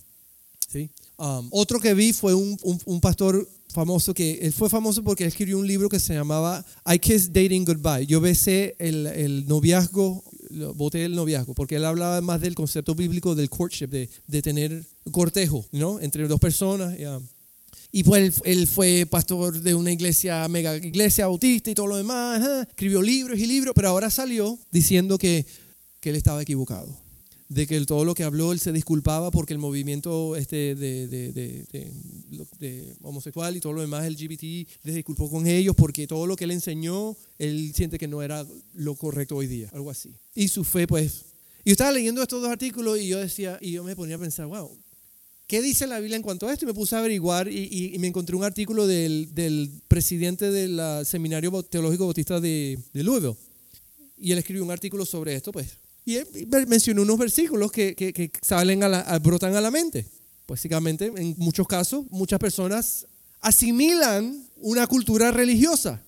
[0.67, 0.89] ¿sí?
[1.17, 5.29] Um, otro que vi fue un, un, pastor famoso que él fue famoso porque él
[5.29, 8.05] escribió un libro que se llamaba I Kiss Dating Goodbye.
[8.05, 10.23] Yo besé el, el noviazgo,
[10.75, 14.83] boté el noviazgo, porque él hablaba más del concepto bíblico del courtship, de, de tener
[15.11, 16.01] cortejo ¿no?
[16.01, 16.97] entre dos personas.
[16.99, 17.25] Um,
[17.91, 22.67] y pues él, fue pastor de una iglesia, mega iglesia bautista y todo lo demás.
[22.67, 25.45] Escribió libros y libros, pero ahora salió diciendo que,
[26.01, 27.04] que él estaba equivocado.
[27.47, 31.65] De que todo lo que habló él se disculpaba porque el movimiento este de, de,
[32.59, 36.45] de, homosexual y todo lo demás, LGBT, le disculpó con ellos porque todo lo que
[36.45, 40.15] él enseñó, él siente que no era lo correcto hoy día, algo así.
[40.33, 41.25] Y su fe, pues.
[41.63, 44.47] Y estaba leyendo estos dos artículos y yo decía, y yo me ponía a pensar,
[44.47, 44.75] wow,
[45.47, 46.65] ¿Qué dice la Biblia en cuanto a esto?
[46.65, 52.05] Y me puse a averiguar y, me encontré un artículo del, presidente del Seminario Teológico
[52.05, 53.35] Bautista de, de, Louisville.
[54.17, 55.77] Y él escribió un artículo sobre esto, pues.
[56.05, 56.19] Y
[56.67, 60.05] mencionó unos versículos que, salen a la, brotan a la mente.
[60.47, 63.07] Básicamente, en muchos casos, muchas personas
[63.41, 66.01] asimilan una cultura religiosa,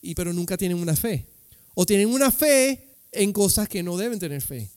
[0.00, 1.26] y, pero nunca tienen una fe.
[1.74, 4.70] O tienen una fe en cosas que no deben tener fe.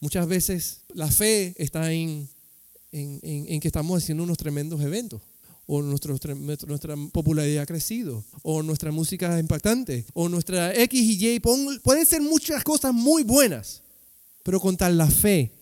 [0.00, 2.28] Muchas veces la fe está en
[2.94, 5.20] en, que estamos haciendo unos tremendos eventos
[5.66, 6.26] o nuestra
[7.10, 12.20] popularidad ha crecido, o nuestra música es impactante, o nuestra X y Y, pueden ser
[12.20, 13.80] muchas cosas muy buenas,
[14.44, 15.52] pero con tal la fe,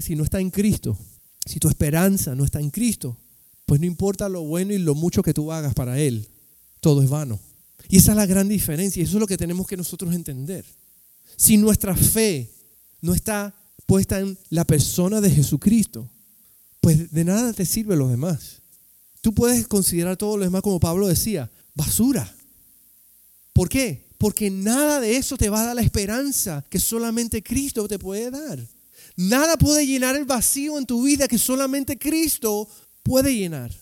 [0.00, 0.98] si no está en Cristo,
[1.46, 3.16] si tu esperanza no está en Cristo,
[3.64, 6.28] pues no importa lo bueno y lo mucho que tú hagas para Él,
[6.80, 7.40] todo es vano.
[7.88, 10.64] Y esa es la gran diferencia, y eso es lo que tenemos que nosotros entender.
[11.36, 12.50] Si nuestra fe
[13.00, 13.54] no está
[13.86, 16.10] puesta en la persona de Jesucristo,
[16.80, 18.60] pues de nada te sirve lo demás.
[19.20, 22.34] Tú puedes considerar todo lo demás, como Pablo decía, basura.
[23.52, 24.09] ¿Por qué?
[24.20, 28.30] Porque nada de eso te va a dar la esperanza que solamente Cristo te puede
[28.30, 28.60] dar.
[29.16, 32.68] Nada puede llenar el vacío en tu vida que solamente Cristo
[33.02, 33.72] puede llenar.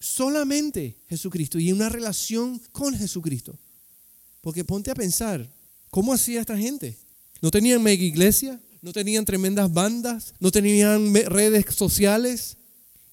[0.00, 3.56] Solamente Jesucristo y una relación con Jesucristo.
[4.40, 5.48] Porque ponte a pensar,
[5.90, 6.98] ¿cómo hacía esta gente?
[7.40, 8.60] ¿No tenían mega iglesia?
[8.86, 12.56] no tenían tremendas bandas, no tenían redes sociales.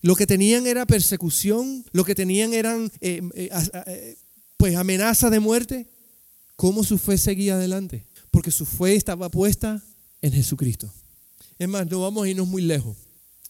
[0.01, 3.49] Lo que tenían era persecución, lo que tenían eran eh, eh,
[3.87, 4.17] eh,
[4.55, 5.87] pues amenazas de muerte.
[6.63, 8.05] ¿Cómo su fe seguía adelante?
[8.31, 9.83] Porque su fe estaba puesta
[10.21, 10.89] en Jesucristo.
[11.59, 12.95] Es más, no vamos a irnos muy lejos.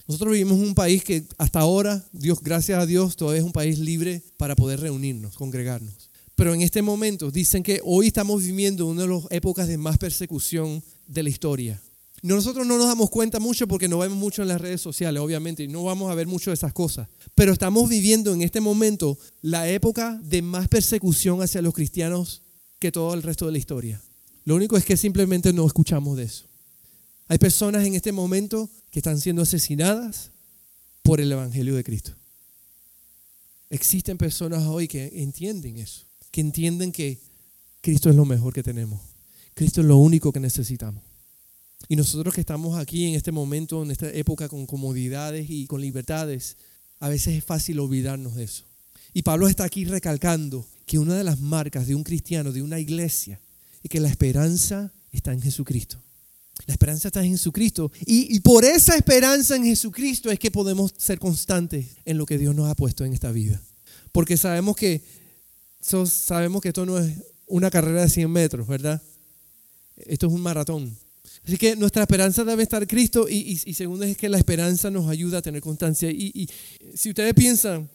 [0.08, 3.52] Nosotros vivimos en un país que hasta ahora, Dios, gracias a Dios, todavía es un
[3.52, 6.10] país libre para poder reunirnos, congregarnos.
[6.34, 10.00] Pero en este momento dicen que hoy estamos viviendo una de las épocas de más
[10.00, 11.80] persecución de la historia.
[12.24, 15.62] Nosotros no nos damos cuenta mucho porque no vemos mucho en las redes sociales, obviamente,
[15.62, 17.08] y no vamos a ver mucho de esas cosas.
[17.36, 22.42] Pero estamos viviendo en este momento la época de más persecución hacia los cristianos
[22.84, 24.02] que todo el resto de la historia.
[24.44, 26.44] Lo único es que simplemente no escuchamos de eso.
[27.30, 30.32] Hay personas en este momento que están siendo asesinadas
[31.02, 32.12] por el Evangelio de Cristo.
[33.70, 37.22] Existen personas hoy que entienden eso, que entienden que
[37.80, 39.00] Cristo es lo mejor que tenemos.
[39.54, 41.02] Cristo es lo único que necesitamos.
[41.88, 45.80] Y nosotros que estamos aquí en este momento, en esta época con comodidades y con
[45.80, 46.58] libertades,
[47.00, 48.66] a veces es fácil olvidarnos de eso.
[49.14, 52.80] Y Pablo está aquí recalcando que una de las marcas de un cristiano, de una
[52.80, 53.40] iglesia,
[53.84, 56.02] es que la esperanza está en Jesucristo.
[56.66, 57.92] La esperanza está en Jesucristo.
[58.06, 62.56] Y, por esa esperanza en Jesucristo es que podemos ser constantes en lo que Dios
[62.56, 63.62] nos ha puesto en esta vida.
[64.12, 65.02] Porque sabemos que,
[65.82, 67.12] sabemos que esto no es
[67.48, 69.02] una carrera de 100 metros, ¿verdad?
[69.98, 70.96] Esto es un maratón.
[71.46, 75.40] Así que nuestra esperanza debe estar Cristo y, segundo es que la esperanza nos ayuda
[75.40, 76.10] a tener constancia.
[76.10, 76.50] Y,
[76.94, 77.90] si ustedes piensan,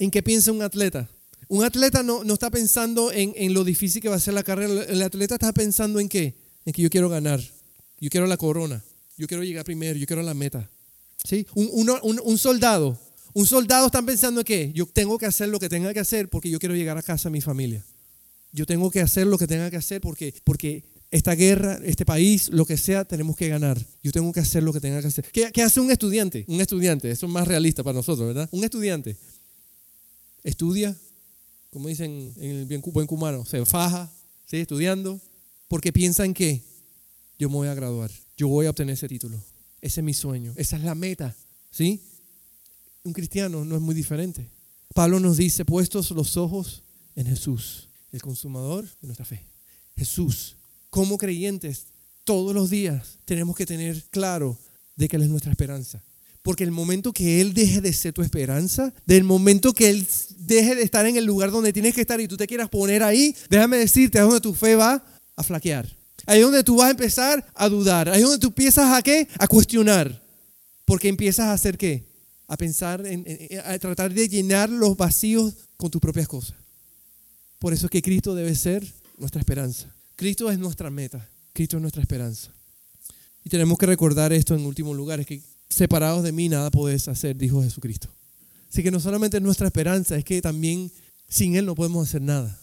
[0.00, 1.08] ¿en qué piensa un atleta?
[1.48, 4.42] Un atleta no, no está pensando en, en, lo difícil que va a ser la
[4.42, 6.34] carrera, el atleta está pensando en qué?
[6.64, 7.40] En que yo quiero ganar,
[8.00, 8.82] yo quiero la corona,
[9.16, 10.70] yo quiero llegar primero, yo quiero la meta.
[11.24, 11.46] ¿Sí?
[11.54, 12.98] Un, soldado,
[13.34, 14.72] un soldado está pensando en qué?
[14.74, 17.28] Yo tengo que hacer lo que tenga que hacer porque yo quiero llegar a casa
[17.28, 17.84] a mi familia.
[18.52, 22.48] Yo tengo que hacer lo que tenga que hacer porque, porque esta guerra, este país,
[22.48, 23.78] lo que sea, tenemos que ganar.
[24.02, 25.26] Yo tengo que hacer lo que tenga que hacer.
[25.30, 26.44] ¿Qué, qué hace un estudiante?
[26.48, 28.48] Un estudiante, eso es más realista para nosotros, ¿verdad?
[28.52, 29.16] Un estudiante
[30.44, 30.96] estudia,
[31.70, 34.12] como dicen en el bien, buen cubano, se faja,
[34.46, 35.20] sigue estudiando,
[35.68, 36.64] porque piensa en qué?
[37.40, 39.42] yo me voy a graduar, yo voy a obtener ese título.
[39.80, 41.34] Ese es mi sueño, esa es la meta,
[41.70, 42.02] ¿sí?
[43.02, 44.46] Un cristiano no es muy diferente.
[44.94, 46.82] Pablo nos dice, puestos los ojos
[47.14, 49.42] en Jesús, el consumador de nuestra fe.
[49.96, 50.56] Jesús,
[50.90, 51.86] como creyentes,
[52.24, 54.58] todos los días tenemos que tener claro
[54.96, 56.04] de que Él es nuestra esperanza.
[56.42, 60.06] Porque el momento que Él deje de ser tu esperanza, del momento que Él
[60.38, 63.02] deje de estar en el lugar donde tienes que estar y tú te quieras poner
[63.02, 65.04] ahí, déjame decirte, es donde tu fe va
[65.36, 65.86] a flaquear.
[66.26, 68.08] Ahí es donde tú vas a empezar a dudar.
[68.08, 69.28] Ahí es donde tú empiezas a qué?
[69.38, 70.22] A cuestionar.
[70.84, 72.04] Porque empiezas a hacer qué?
[72.46, 73.24] A pensar, en,
[73.64, 76.56] a tratar de llenar los vacíos con tus propias cosas.
[77.58, 78.86] Por eso es que Cristo debe ser
[79.18, 79.94] nuestra esperanza.
[80.16, 81.28] Cristo es nuestra meta.
[81.52, 82.50] Cristo es nuestra esperanza.
[83.44, 87.08] Y tenemos que recordar esto en último lugar, es que separados de mí nada podés
[87.08, 88.08] hacer, dijo Jesucristo.
[88.68, 90.90] Así que no solamente es nuestra esperanza, es que también
[91.28, 92.60] sin Él no podemos hacer nada.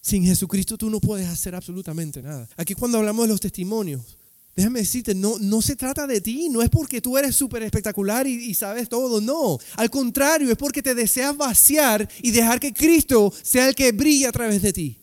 [0.00, 2.48] Sin Jesucristo tú no puedes hacer absolutamente nada.
[2.56, 4.16] Aquí cuando hablamos de los testimonios,
[4.54, 8.26] déjame decirte, no, no se trata de ti, no es porque tú eres súper espectacular
[8.26, 9.58] y, sabes todo, no.
[9.76, 14.26] Al contrario, es porque te deseas vaciar y dejar que Cristo sea el que brille
[14.26, 14.98] a través de ti.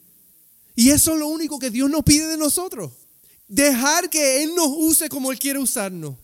[0.76, 2.92] Y eso es lo único que Dios nos pide de nosotros.
[3.48, 6.16] Dejar que Él nos use como Él quiere usarnos.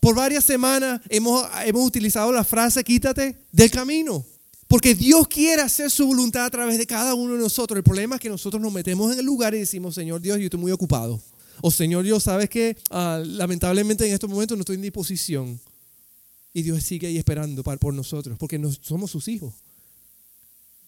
[0.00, 4.24] Por varias semanas hemos, hemos utilizado la frase quítate del camino.
[4.66, 7.76] Porque Dios quiere hacer su voluntad a través de cada uno de nosotros.
[7.76, 10.44] El problema es que nosotros nos metemos en el lugar y decimos, Señor Dios, yo
[10.44, 11.20] estoy muy ocupado.
[11.60, 15.60] O Señor Dios, sabes que ah, lamentablemente en estos momentos no estoy en disposición.
[16.54, 19.54] Y Dios sigue ahí esperando por nosotros, porque somos sus hijos.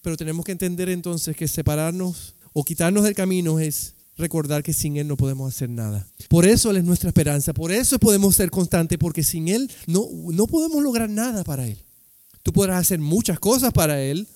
[0.00, 4.96] Pero tenemos que entender entonces que separarnos o quitarnos del camino es recordar que sin
[4.96, 6.06] Él no podemos hacer nada.
[6.28, 10.08] Por eso Él es nuestra esperanza, por eso podemos ser constantes, porque sin Él no,
[10.32, 11.78] no podemos lograr nada para Él.
[12.42, 14.26] Tú podrás hacer muchas cosas para Él,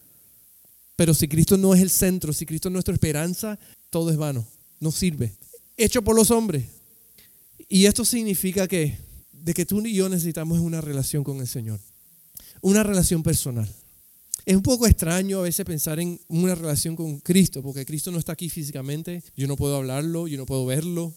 [0.94, 3.58] pero si Cristo no es el centro, si Cristo es nuestra esperanza,
[3.90, 4.46] todo es vano,
[4.80, 5.36] no sirve.
[5.76, 6.64] Hecho por los hombres.
[7.68, 8.98] Y esto significa que
[9.32, 11.80] de que tú y yo necesitamos una relación con el Señor,
[12.62, 13.68] una relación personal.
[14.44, 18.18] Es un poco extraño a veces pensar en una relación con Cristo, porque Cristo no
[18.18, 21.14] está aquí físicamente, yo no puedo hablarlo, yo no puedo verlo,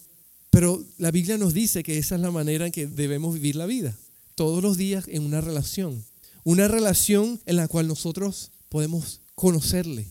[0.50, 3.66] pero la Biblia nos dice que esa es la manera en que debemos vivir la
[3.66, 3.96] vida,
[4.34, 6.04] todos los días en una relación.
[6.42, 10.08] Una relación en la cual nosotros podemos conocerle,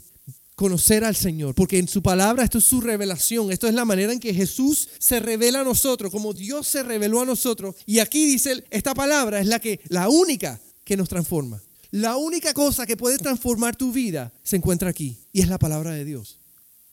[0.55, 4.13] conocer al Señor, porque en su palabra esto es su revelación, esto es la manera
[4.13, 7.75] en que Jesús se revela a nosotros, como Dios se reveló a nosotros.
[7.85, 11.61] Y aquí dice, esta palabra es la que la única que nos transforma.
[11.91, 15.91] La única cosa que puede transformar tu vida se encuentra aquí y es la palabra
[15.91, 16.39] de Dios.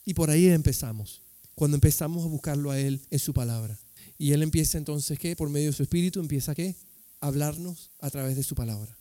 [0.05, 1.21] Y por ahí empezamos,
[1.55, 3.79] cuando empezamos a buscarlo a Él en su palabra.
[4.19, 5.37] Y Él empieza entonces, ¿qué?
[5.37, 6.77] Por medio de su espíritu empieza, ¿qué?
[7.21, 8.97] A hablarnos a través de su palabra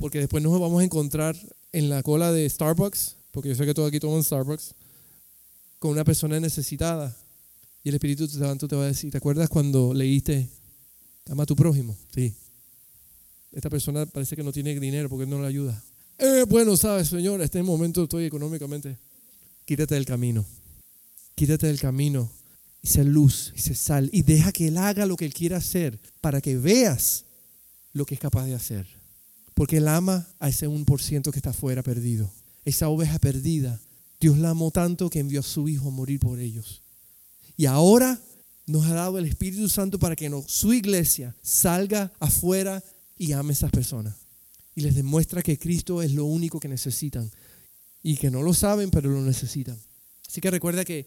[0.00, 1.36] porque después nos vamos a encontrar
[1.72, 4.74] en la cola de Starbucks, porque yo sé que todo aquí toman Starbucks,
[5.78, 7.14] con una persona necesitada.
[7.84, 10.48] Y el Espíritu Santo te va a decir, ¿te acuerdas cuando leíste,
[11.28, 11.96] ama a tu prójimo?
[12.14, 12.34] Sí.
[13.52, 15.82] Esta persona parece que no tiene dinero porque no le ayuda.
[16.18, 18.98] Eh, bueno, sabes, Señor, en este momento estoy económicamente.
[19.64, 20.44] Quítate del camino.
[21.34, 22.30] Quítate del camino
[22.82, 25.98] y sé luz y sal y deja que Él haga lo que Él quiera hacer
[26.20, 27.24] para que veas
[27.92, 28.86] lo que es capaz de hacer.
[29.54, 32.30] Porque Él ama a ese 1% que está afuera perdido.
[32.64, 33.80] Esa oveja perdida.
[34.20, 36.82] Dios la amó tanto que envió a su Hijo a morir por ellos.
[37.56, 38.20] Y ahora
[38.66, 42.82] nos ha dado el Espíritu Santo para que su iglesia salga afuera
[43.20, 44.14] y ame a esas personas.
[44.74, 47.30] Y les demuestra que Cristo es lo único que necesitan.
[48.02, 49.78] Y que no lo saben, pero lo necesitan.
[50.26, 51.06] Así que recuerda que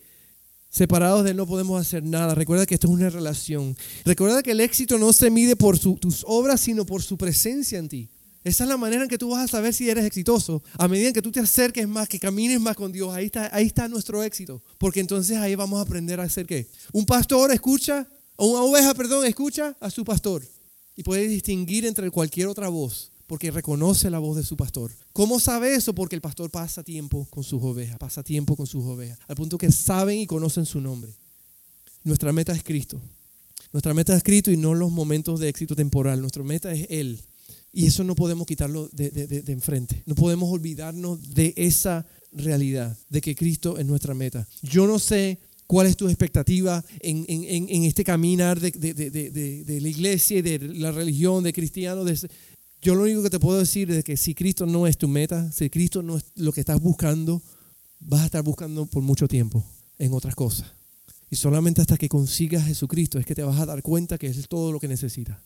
[0.69, 2.35] separados de Él no podemos hacer nada.
[2.35, 3.75] Recuerda que esto es una relación.
[4.05, 7.89] Recuerda que el éxito no se mide por tus obras, sino por su presencia en
[7.89, 8.11] ti.
[8.43, 10.61] Esa es la manera en que tú vas a saber si eres exitoso.
[10.77, 13.65] A medida que tú te acerques más, que camines más con Dios, ahí está, ahí
[13.65, 14.61] está nuestro éxito.
[14.77, 16.69] Porque entonces ahí vamos a aprender a hacer qué.
[16.91, 20.43] Un pastor escucha, o una oveja, perdón, escucha a su pastor.
[20.95, 24.91] Y puede distinguir entre cualquier otra voz, porque reconoce la voz de su pastor.
[25.11, 25.93] ¿Cómo sabe eso?
[25.95, 29.57] Porque el pastor pasa tiempo con sus ovejas, pasa tiempo con sus ovejas, al punto
[29.57, 31.13] que saben y conocen su nombre.
[32.03, 33.01] Nuestra meta es Cristo.
[33.71, 36.21] Nuestra meta es Cristo y no los momentos de éxito temporal.
[36.21, 37.19] Nuestra meta es Él.
[37.71, 40.03] Y eso no podemos quitarlo de, enfrente.
[40.05, 44.47] No podemos olvidarnos de esa realidad, de que Cristo es nuestra meta.
[44.61, 45.39] Yo no sé
[45.73, 52.27] cuál es tu expectativa en, este caminar de, la iglesia de la religión, de cristianos.
[52.79, 55.51] yo lo único que te puedo decir es que si Cristo no es tu meta,
[55.51, 57.41] si Cristo no es lo que estás buscando,
[57.99, 59.65] vas a estar buscando por mucho tiempo
[59.97, 60.71] en otras cosas.
[61.31, 64.27] Y solamente hasta que consigas a Jesucristo es que te vas a dar cuenta que
[64.27, 65.39] es todo lo que necesitas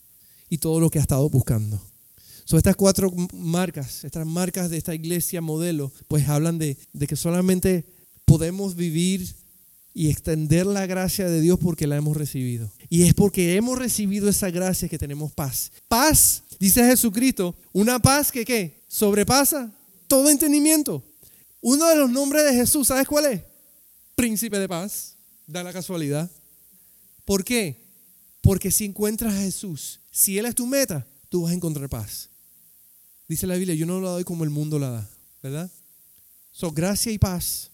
[0.50, 1.82] y todo lo que has estado buscando.
[2.44, 7.86] So, estas cuatro marcas, estas marcas de esta iglesia modelo, pues hablan de, que solamente
[8.26, 9.34] podemos vivir
[9.98, 12.72] y extender la gracia de Dios porque la hemos recibido.
[12.88, 15.72] Y es porque hemos recibido esa gracia que tenemos paz.
[15.88, 18.84] Paz, dice Jesucristo, una paz que ¿qué?
[18.88, 19.74] sobrepasa
[20.08, 21.04] todo entendimiento.
[21.62, 23.42] Uno de los nombres de Jesús, ¿sabes cuál es?
[24.14, 25.16] Príncipe de paz,
[25.48, 26.30] da la casualidad.
[27.26, 27.82] ¿Por qué?
[28.42, 32.30] Porque si encuentras a Jesús, si Él es tu meta, tú vas a encontrar paz.
[33.28, 35.10] Dice la Biblia, yo no la doy como el mundo la da,
[35.42, 35.72] ¿verdad?
[36.52, 37.72] So, gracia y paz.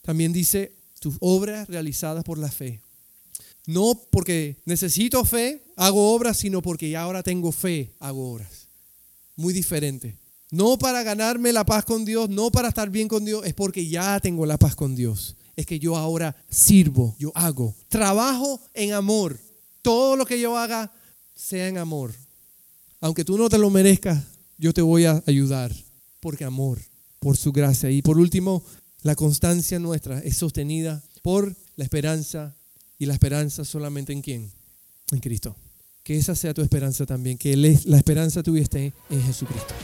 [0.00, 2.80] También dice tus obras realizadas por la fe.
[3.66, 8.68] No porque necesito fe, hago obras, sino porque ya ahora tengo fe, hago obras.
[9.36, 10.16] Muy diferente.
[10.50, 13.86] No para ganarme la paz con Dios, no para estar bien con Dios, es porque
[13.86, 15.36] ya tengo la paz con Dios.
[15.54, 17.74] Es que yo ahora sirvo, yo hago.
[17.88, 19.38] Trabajo en amor.
[19.82, 20.90] Todo lo que yo haga
[21.34, 22.14] sea en amor.
[23.00, 24.24] Aunque tú no te lo merezcas,
[24.56, 25.72] yo te voy a ayudar
[26.20, 26.78] porque amor,
[27.18, 27.90] por su gracia.
[27.90, 28.62] Y por último,
[29.02, 32.56] la constancia nuestra es sostenida por la esperanza
[32.98, 34.52] y la esperanza solamente en quién?
[35.12, 35.56] En Cristo.
[36.02, 39.74] Que esa sea tu esperanza también, que la esperanza tuya esté en Jesucristo.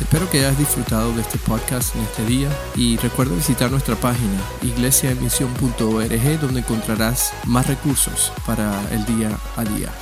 [0.00, 4.42] Espero que hayas disfrutado de este podcast en este día y recuerda visitar nuestra página
[4.62, 9.92] iglesiaemisión.org donde encontrarás más recursos para el día a día.